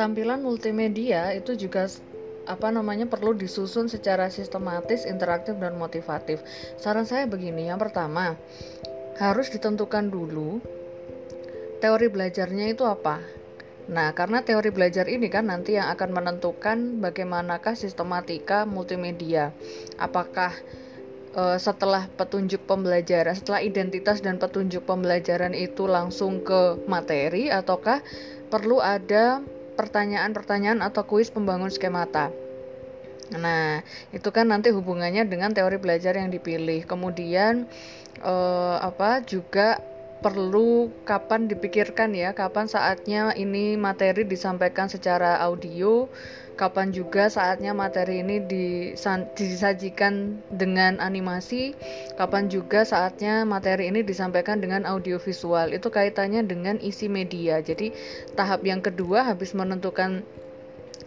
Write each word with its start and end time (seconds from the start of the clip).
tampilan 0.00 0.40
multimedia 0.40 1.36
itu 1.36 1.52
juga 1.60 1.84
apa 2.48 2.72
namanya 2.72 3.04
perlu 3.04 3.36
disusun 3.36 3.92
secara 3.92 4.32
sistematis, 4.32 5.04
interaktif 5.04 5.60
dan 5.60 5.76
motivatif. 5.76 6.40
Saran 6.80 7.04
saya 7.04 7.28
begini, 7.28 7.68
yang 7.68 7.76
pertama 7.76 8.40
harus 9.20 9.52
ditentukan 9.52 10.08
dulu 10.08 10.64
teori 11.84 12.08
belajarnya 12.08 12.72
itu 12.72 12.88
apa. 12.88 13.20
Nah, 13.92 14.16
karena 14.16 14.40
teori 14.40 14.72
belajar 14.72 15.04
ini 15.04 15.28
kan 15.28 15.52
nanti 15.52 15.76
yang 15.76 15.92
akan 15.92 16.16
menentukan 16.16 17.02
bagaimanakah 17.04 17.76
sistematika 17.76 18.64
multimedia. 18.64 19.52
Apakah 20.00 20.56
e, 21.34 21.42
setelah 21.58 22.06
petunjuk 22.14 22.66
pembelajaran, 22.66 23.34
setelah 23.36 23.62
identitas 23.62 24.22
dan 24.22 24.36
petunjuk 24.36 24.86
pembelajaran 24.86 25.54
itu 25.54 25.86
langsung 25.86 26.42
ke 26.42 26.80
materi 26.86 27.48
ataukah 27.48 28.02
perlu 28.50 28.82
ada 28.82 29.40
pertanyaan-pertanyaan 29.78 30.84
atau 30.84 31.06
kuis 31.06 31.32
pembangun 31.32 31.72
skemata. 31.72 32.28
Nah, 33.30 33.86
itu 34.10 34.28
kan 34.34 34.50
nanti 34.50 34.74
hubungannya 34.74 35.22
dengan 35.24 35.54
teori 35.54 35.78
belajar 35.78 36.18
yang 36.18 36.34
dipilih. 36.34 36.82
Kemudian 36.82 37.70
eh, 38.20 38.76
apa 38.82 39.22
juga 39.22 39.78
perlu 40.20 40.92
kapan 41.08 41.48
dipikirkan 41.48 42.12
ya, 42.12 42.36
kapan 42.36 42.68
saatnya 42.68 43.32
ini 43.34 43.74
materi 43.80 44.28
disampaikan 44.28 44.86
secara 44.86 45.40
audio, 45.40 46.06
kapan 46.60 46.92
juga 46.92 47.32
saatnya 47.32 47.72
materi 47.72 48.20
ini 48.20 48.44
disajikan 49.32 50.36
dengan 50.52 51.00
animasi, 51.00 51.72
kapan 52.20 52.52
juga 52.52 52.84
saatnya 52.84 53.48
materi 53.48 53.88
ini 53.88 54.04
disampaikan 54.04 54.60
dengan 54.60 54.84
audiovisual. 54.84 55.72
Itu 55.72 55.88
kaitannya 55.88 56.44
dengan 56.44 56.76
isi 56.84 57.08
media. 57.08 57.64
Jadi, 57.64 57.96
tahap 58.36 58.60
yang 58.68 58.84
kedua 58.84 59.24
habis 59.24 59.56
menentukan 59.56 60.20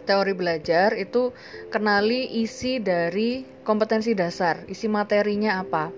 teori 0.04 0.36
belajar 0.36 0.92
itu 0.98 1.32
kenali 1.72 2.44
isi 2.44 2.82
dari 2.82 3.46
kompetensi 3.64 4.12
dasar, 4.12 4.66
isi 4.68 4.90
materinya 4.90 5.62
apa. 5.64 5.88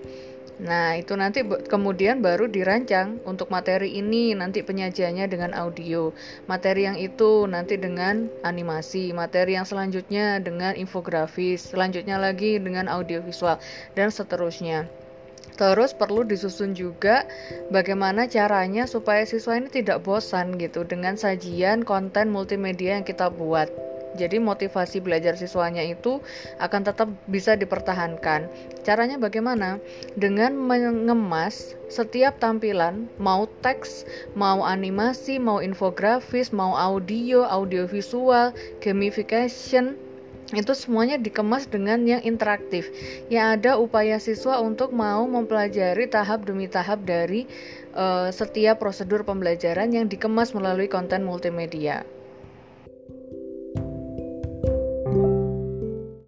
Nah, 0.57 0.97
itu 0.97 1.13
nanti 1.21 1.45
kemudian 1.45 2.25
baru 2.25 2.49
dirancang 2.49 3.21
untuk 3.29 3.53
materi 3.53 3.93
ini 4.01 4.33
nanti 4.33 4.65
penyajiannya 4.65 5.29
dengan 5.29 5.53
audio. 5.53 6.17
Materi 6.49 6.89
yang 6.89 6.97
itu 6.97 7.45
nanti 7.45 7.77
dengan 7.77 8.33
animasi, 8.41 9.13
materi 9.13 9.53
yang 9.61 9.69
selanjutnya 9.69 10.41
dengan 10.41 10.73
infografis, 10.73 11.61
selanjutnya 11.61 12.17
lagi 12.17 12.57
dengan 12.57 12.89
audiovisual 12.89 13.61
dan 13.93 14.09
seterusnya. 14.09 14.89
Terus 15.61 15.93
perlu 15.93 16.25
disusun 16.25 16.73
juga 16.73 17.29
bagaimana 17.69 18.25
caranya 18.29 18.89
supaya 18.89 19.25
siswa 19.29 19.61
ini 19.61 19.69
tidak 19.69 20.05
bosan 20.05 20.57
gitu 20.57 20.85
dengan 20.89 21.21
sajian 21.21 21.85
konten 21.85 22.33
multimedia 22.33 22.97
yang 22.97 23.05
kita 23.05 23.29
buat. 23.29 23.86
Jadi 24.17 24.41
motivasi 24.41 25.05
belajar 25.05 25.37
siswanya 25.37 25.85
itu 25.85 26.19
akan 26.59 26.83
tetap 26.89 27.09
bisa 27.29 27.55
dipertahankan. 27.55 28.49
Caranya 28.83 29.21
bagaimana? 29.21 29.77
Dengan 30.17 30.57
mengemas 30.57 31.77
setiap 31.93 32.41
tampilan, 32.41 33.07
mau 33.21 33.47
teks, 33.63 34.09
mau 34.33 34.65
animasi, 34.65 35.37
mau 35.37 35.61
infografis, 35.61 36.51
mau 36.51 36.75
audio, 36.75 37.45
audiovisual, 37.45 38.57
gamification, 38.81 40.01
itu 40.55 40.79
semuanya 40.79 41.19
dikemas 41.19 41.67
dengan 41.67 42.07
yang 42.07 42.23
interaktif 42.23 42.87
yang 43.27 43.59
ada 43.59 43.83
upaya 43.83 44.23
siswa 44.23 44.63
untuk 44.63 44.95
mau 44.95 45.27
mempelajari 45.27 46.07
tahap 46.07 46.47
demi 46.47 46.71
tahap 46.71 47.03
dari 47.03 47.51
uh, 47.99 48.31
setiap 48.31 48.79
prosedur 48.79 49.27
pembelajaran 49.27 49.91
yang 49.91 50.07
dikemas 50.07 50.55
melalui 50.55 50.87
konten 50.87 51.27
multimedia. 51.27 52.07